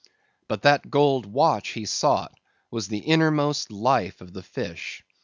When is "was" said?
2.71-2.87